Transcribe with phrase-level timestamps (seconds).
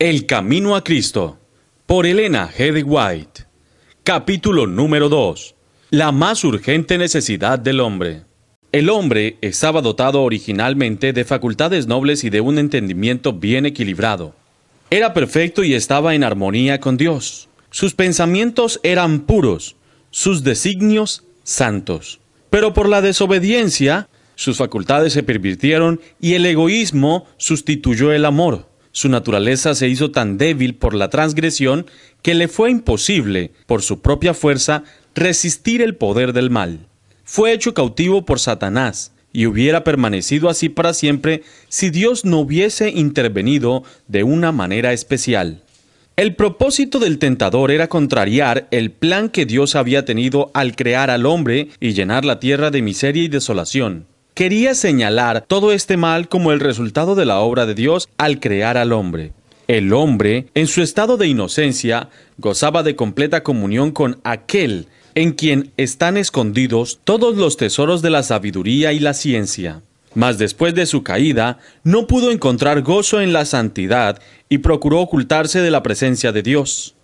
[0.00, 1.36] El Camino a Cristo,
[1.84, 2.82] por Elena G.
[2.86, 3.42] White.
[4.02, 5.54] Capítulo número 2.
[5.90, 8.22] La más urgente necesidad del hombre.
[8.72, 14.34] El hombre estaba dotado originalmente de facultades nobles y de un entendimiento bien equilibrado.
[14.88, 17.50] Era perfecto y estaba en armonía con Dios.
[17.70, 19.76] Sus pensamientos eran puros,
[20.10, 22.20] sus designios santos.
[22.48, 28.69] Pero por la desobediencia, sus facultades se pervirtieron y el egoísmo sustituyó el amor.
[28.92, 31.86] Su naturaleza se hizo tan débil por la transgresión
[32.22, 34.82] que le fue imposible, por su propia fuerza,
[35.14, 36.86] resistir el poder del mal.
[37.24, 42.90] Fue hecho cautivo por Satanás, y hubiera permanecido así para siempre si Dios no hubiese
[42.90, 45.62] intervenido de una manera especial.
[46.16, 51.24] El propósito del tentador era contrariar el plan que Dios había tenido al crear al
[51.26, 54.09] hombre y llenar la tierra de miseria y desolación
[54.40, 58.78] quería señalar todo este mal como el resultado de la obra de Dios al crear
[58.78, 59.34] al hombre.
[59.68, 62.08] El hombre, en su estado de inocencia,
[62.38, 68.22] gozaba de completa comunión con aquel en quien están escondidos todos los tesoros de la
[68.22, 69.82] sabiduría y la ciencia.
[70.14, 75.60] Mas después de su caída, no pudo encontrar gozo en la santidad y procuró ocultarse
[75.60, 76.94] de la presencia de Dios.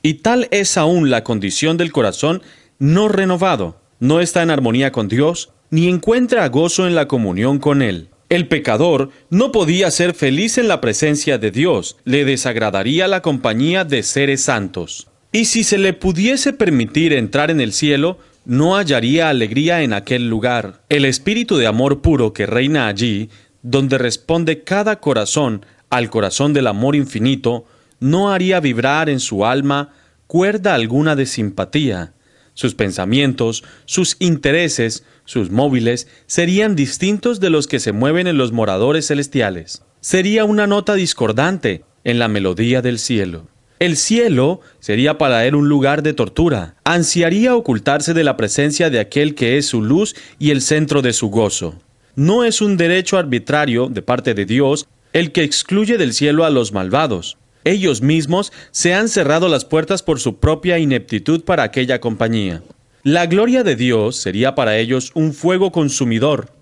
[0.00, 2.40] Y tal es aún la condición del corazón
[2.78, 3.82] no renovado.
[4.00, 8.08] No está en armonía con Dios, ni encuentra gozo en la comunión con Él.
[8.28, 13.84] El pecador no podía ser feliz en la presencia de Dios, le desagradaría la compañía
[13.84, 15.06] de seres santos.
[15.30, 20.28] Y si se le pudiese permitir entrar en el cielo, no hallaría alegría en aquel
[20.28, 20.80] lugar.
[20.88, 23.30] El espíritu de amor puro que reina allí,
[23.62, 27.64] donde responde cada corazón al corazón del amor infinito,
[28.00, 29.92] no haría vibrar en su alma
[30.26, 32.12] cuerda alguna de simpatía.
[32.56, 38.50] Sus pensamientos, sus intereses, sus móviles serían distintos de los que se mueven en los
[38.50, 39.82] moradores celestiales.
[40.00, 43.46] Sería una nota discordante en la melodía del cielo.
[43.78, 46.76] El cielo sería para él un lugar de tortura.
[46.84, 51.12] Ansiaría ocultarse de la presencia de aquel que es su luz y el centro de
[51.12, 51.74] su gozo.
[52.14, 56.50] No es un derecho arbitrario de parte de Dios el que excluye del cielo a
[56.50, 57.36] los malvados.
[57.66, 62.62] Ellos mismos se han cerrado las puertas por su propia ineptitud para aquella compañía.
[63.02, 66.52] La gloria de Dios sería para ellos un fuego consumidor.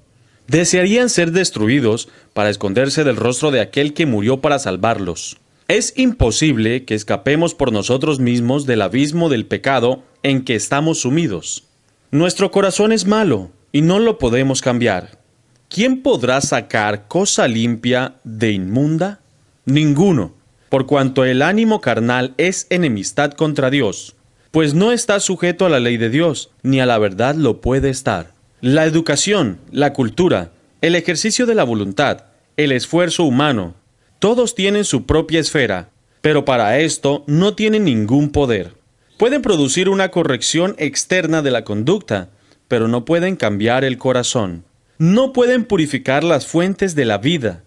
[0.48, 5.36] Desearían ser destruidos para esconderse del rostro de aquel que murió para salvarlos.
[5.68, 11.64] Es imposible que escapemos por nosotros mismos del abismo del pecado en que estamos sumidos.
[12.12, 15.18] Nuestro corazón es malo y no lo podemos cambiar.
[15.68, 19.20] ¿Quién podrá sacar cosa limpia de inmunda?
[19.66, 20.32] Ninguno,
[20.74, 24.16] por cuanto el ánimo carnal es enemistad contra Dios
[24.50, 27.90] pues no está sujeto a la ley de Dios, ni a la verdad lo puede
[27.90, 28.34] estar.
[28.60, 32.24] La educación, la cultura, el ejercicio de la voluntad,
[32.56, 33.76] el esfuerzo humano,
[34.18, 35.90] todos tienen su propia esfera,
[36.22, 38.74] pero para esto no tienen ningún poder.
[39.16, 42.30] Pueden producir una corrección externa de la conducta,
[42.66, 44.64] pero no pueden cambiar el corazón.
[44.98, 47.62] No pueden purificar las fuentes de la vida.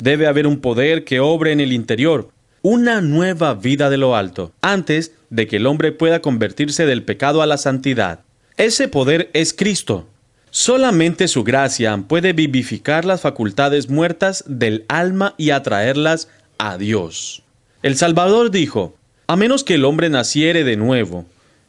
[0.00, 2.30] Debe haber un poder que obre en el interior,
[2.62, 7.42] una nueva vida de lo alto, antes de que el hombre pueda convertirse del pecado
[7.42, 8.20] a la santidad.
[8.56, 10.06] Ese poder es Cristo.
[10.50, 16.28] Solamente su gracia puede vivificar las facultades muertas del alma y atraerlas
[16.58, 17.42] a Dios.
[17.82, 21.24] El Salvador dijo, a menos que el hombre naciere de nuevo,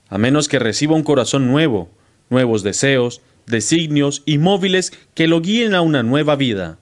[0.10, 1.90] a menos que reciba un corazón nuevo,
[2.30, 6.80] nuevos deseos, designios y móviles que lo guíen a una nueva vida,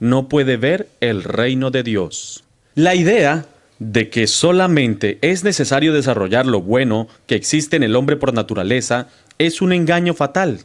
[0.00, 2.44] no puede ver el reino de Dios.
[2.78, 3.44] La idea
[3.80, 9.08] de que solamente es necesario desarrollar lo bueno que existe en el hombre por naturaleza
[9.38, 10.60] es un engaño fatal.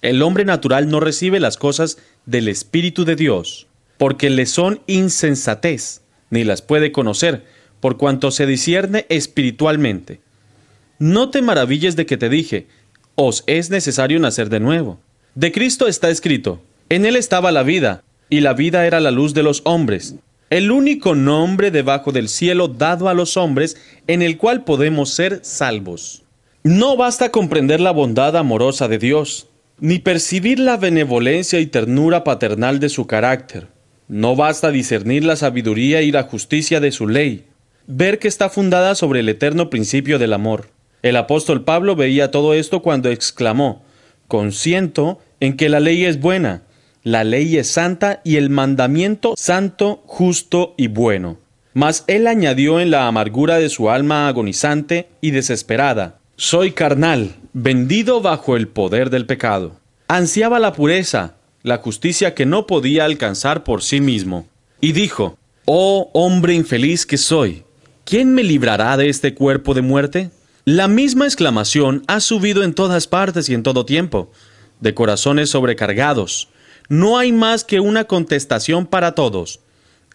[0.00, 3.66] El hombre natural no recibe las cosas del Espíritu de Dios,
[3.98, 7.44] porque le son insensatez, ni las puede conocer,
[7.80, 10.22] por cuanto se discierne espiritualmente.
[10.98, 12.66] No te maravilles de que te dije,
[13.14, 15.00] os es necesario nacer de nuevo.
[15.34, 19.34] De Cristo está escrito, en él estaba la vida, y la vida era la luz
[19.34, 20.14] de los hombres
[20.52, 25.40] el único nombre debajo del cielo dado a los hombres en el cual podemos ser
[25.42, 26.24] salvos.
[26.62, 29.48] No basta comprender la bondad amorosa de Dios,
[29.80, 33.68] ni percibir la benevolencia y ternura paternal de su carácter.
[34.08, 37.46] No basta discernir la sabiduría y la justicia de su ley,
[37.86, 40.68] ver que está fundada sobre el eterno principio del amor.
[41.00, 43.84] El apóstol Pablo veía todo esto cuando exclamó,
[44.28, 46.62] Consiento en que la ley es buena,
[47.04, 51.38] la ley es santa y el mandamiento santo, justo y bueno.
[51.74, 58.20] Mas él añadió en la amargura de su alma agonizante y desesperada, Soy carnal, vendido
[58.20, 59.76] bajo el poder del pecado.
[60.08, 64.46] Ansiaba la pureza, la justicia que no podía alcanzar por sí mismo.
[64.80, 67.64] Y dijo, Oh hombre infeliz que soy,
[68.04, 70.30] ¿quién me librará de este cuerpo de muerte?
[70.64, 74.30] La misma exclamación ha subido en todas partes y en todo tiempo,
[74.80, 76.48] de corazones sobrecargados.
[76.92, 79.60] No hay más que una contestación para todos.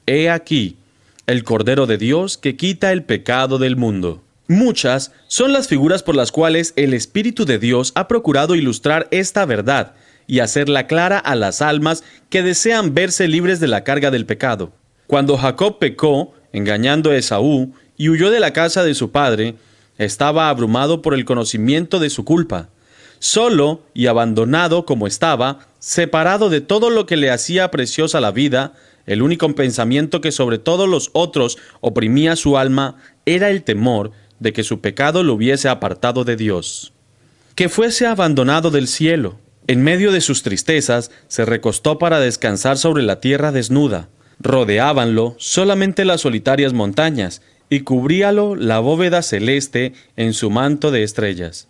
[0.06, 0.78] He aquí,
[1.26, 4.22] el Cordero de Dios que quita el pecado del mundo.
[4.48, 9.44] Muchas son las figuras por las cuales el Espíritu de Dios ha procurado ilustrar esta
[9.48, 9.96] verdad
[10.28, 14.72] y hacerla clara a las almas que desean verse libres de la carga del pecado.
[15.08, 19.56] Cuando Jacob pecó, engañando a Esaú, y huyó de la casa de su padre,
[19.98, 22.70] estaba abrumado por el conocimiento de su culpa.
[23.18, 28.74] Solo y abandonado como estaba, separado de todo lo que le hacía preciosa la vida,
[29.06, 34.12] el único pensamiento que sobre todos los otros oprimía su alma era el temor
[34.42, 36.92] de que su pecado lo hubiese apartado de Dios.
[37.56, 39.40] Que fuese abandonado del cielo.
[39.68, 44.10] En medio de sus tristezas, se recostó para descansar sobre la tierra desnuda.
[44.42, 51.70] Rodeábanlo solamente las solitarias montañas, y cubríalo la bóveda celeste en su manto de estrellas.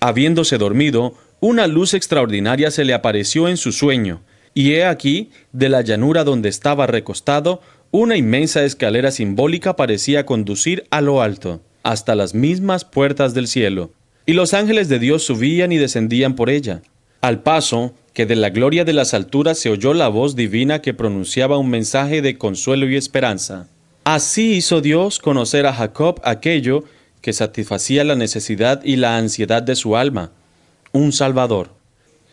[0.00, 4.22] Habiéndose dormido, una luz extraordinaria se le apareció en su sueño,
[4.54, 10.84] y he aquí, de la llanura donde estaba recostado, una inmensa escalera simbólica parecía conducir
[10.90, 13.92] a lo alto, hasta las mismas puertas del cielo,
[14.26, 16.82] y los ángeles de Dios subían y descendían por ella,
[17.20, 20.92] al paso que de la gloria de las alturas se oyó la voz divina que
[20.92, 23.68] pronunciaba un mensaje de consuelo y esperanza.
[24.04, 26.84] Así hizo Dios conocer a Jacob aquello
[27.20, 30.32] que satisfacía la necesidad y la ansiedad de su alma,
[30.92, 31.70] un Salvador.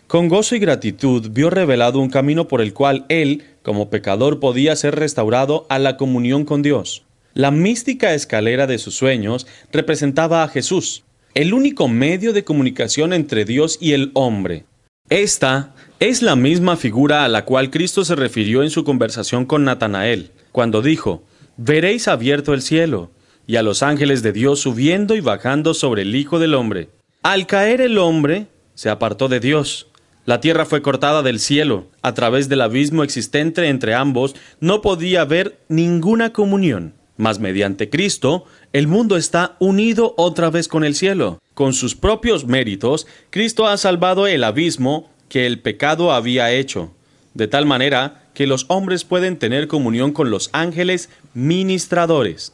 [0.08, 4.76] Con gozo y gratitud vio revelado un camino por el cual él, como pecador, podía
[4.76, 7.04] ser restaurado a la comunión con Dios.
[7.34, 11.04] La mística escalera de sus sueños representaba a Jesús,
[11.34, 14.64] el único medio de comunicación entre Dios y el hombre.
[15.10, 19.66] Esta es la misma figura a la cual Cristo se refirió en su conversación con
[19.66, 21.24] Natanael, cuando dijo,
[21.58, 23.12] veréis abierto el cielo,
[23.48, 26.90] y a los ángeles de Dios subiendo y bajando sobre el Hijo del Hombre.
[27.26, 28.46] Al caer el hombre,
[28.76, 29.88] se apartó de Dios.
[30.26, 31.88] La tierra fue cortada del cielo.
[32.04, 36.94] A través del abismo existente entre ambos no podía haber ninguna comunión.
[37.18, 41.42] Mas mediante Cristo, el mundo está unido otra vez con el cielo.
[41.56, 46.94] Con sus propios méritos, Cristo ha salvado el abismo que el pecado había hecho,
[47.34, 52.54] de tal manera que los hombres pueden tener comunión con los ángeles ministradores.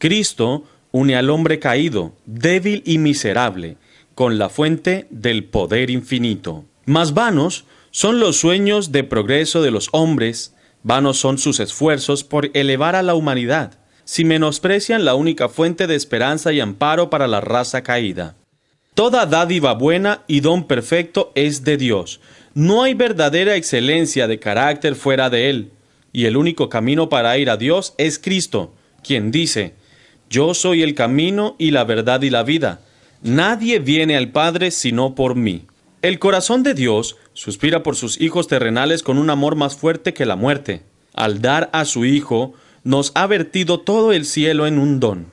[0.00, 3.76] Cristo une al hombre caído, débil y miserable,
[4.18, 6.64] con la fuente del poder infinito.
[6.86, 12.50] Más vanos son los sueños de progreso de los hombres, vanos son sus esfuerzos por
[12.52, 17.40] elevar a la humanidad, si menosprecian la única fuente de esperanza y amparo para la
[17.40, 18.34] raza caída.
[18.94, 22.18] Toda dádiva buena y don perfecto es de Dios.
[22.54, 25.70] No hay verdadera excelencia de carácter fuera de Él,
[26.12, 28.74] y el único camino para ir a Dios es Cristo,
[29.04, 29.74] quien dice,
[30.28, 32.80] Yo soy el camino y la verdad y la vida.
[33.22, 35.66] Nadie viene al Padre sino por mí.
[36.02, 40.26] El corazón de Dios suspira por sus hijos terrenales con un amor más fuerte que
[40.26, 40.82] la muerte.
[41.14, 42.54] Al dar a su Hijo,
[42.84, 45.32] nos ha vertido todo el cielo en un don.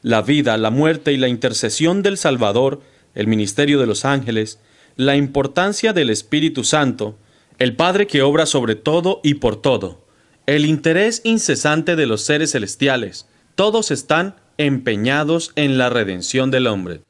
[0.00, 2.80] La vida, la muerte y la intercesión del Salvador,
[3.14, 4.58] el ministerio de los ángeles,
[4.96, 7.18] la importancia del Espíritu Santo,
[7.58, 10.04] el Padre que obra sobre todo y por todo,
[10.46, 17.02] el interés incesante de los seres celestiales, todos están empeñados en la redención del hombre.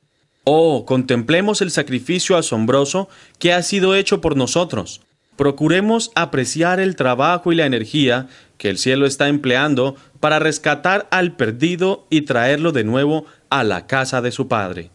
[0.50, 5.02] Oh, contemplemos el sacrificio asombroso que ha sido hecho por nosotros.
[5.36, 11.36] Procuremos apreciar el trabajo y la energía que el cielo está empleando para rescatar al
[11.36, 14.90] perdido y traerlo de nuevo a la casa de su Padre.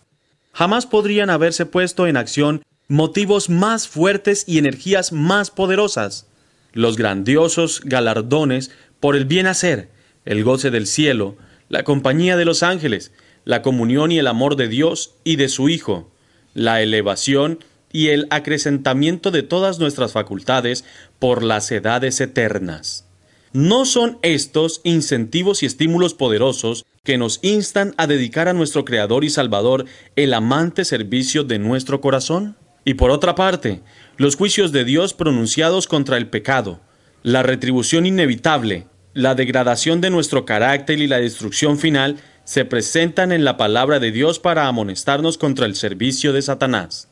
[0.53, 6.25] Jamás podrían haberse puesto en acción motivos más fuertes y energías más poderosas.
[6.71, 9.91] Los grandiosos galardones por el bien hacer,
[10.25, 11.37] el goce del cielo,
[11.69, 13.11] la compañía de los ángeles,
[13.45, 16.11] la comunión y el amor de Dios y de su Hijo,
[16.53, 17.59] la elevación
[17.91, 20.83] y el acrecentamiento de todas nuestras facultades
[21.19, 23.05] por las edades eternas.
[23.53, 29.23] ¿No son estos incentivos y estímulos poderosos que nos instan a dedicar a nuestro Creador
[29.23, 29.85] y Salvador
[30.15, 32.55] el amante servicio de nuestro corazón?
[32.83, 33.81] Y por otra parte,
[34.17, 36.81] los juicios de Dios pronunciados contra el pecado,
[37.21, 43.45] la retribución inevitable, la degradación de nuestro carácter y la destrucción final se presentan en
[43.45, 47.09] la palabra de Dios para amonestarnos contra el servicio de Satanás.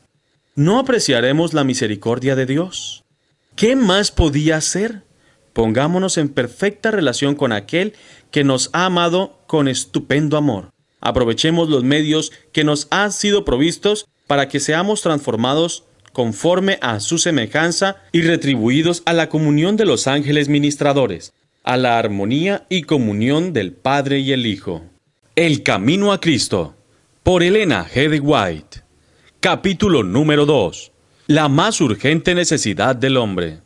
[0.54, 3.04] ¿No apreciaremos la misericordia de Dios?
[3.56, 5.02] ¿Qué más podía hacer?
[5.52, 7.94] Pongámonos en perfecta relación con aquel
[8.30, 10.70] que nos ha amado con estupendo amor.
[11.00, 17.18] Aprovechemos los medios que nos han sido provistos para que seamos transformados conforme a su
[17.18, 21.32] semejanza y retribuidos a la comunión de los ángeles ministradores.
[21.64, 24.82] a la armonía y comunión del Padre y el Hijo.
[25.34, 26.76] El Camino a Cristo,
[27.22, 28.20] por Elena G.
[28.22, 28.82] White.
[29.40, 30.92] Capítulo número 2.
[31.28, 33.61] La más urgente necesidad del hombre.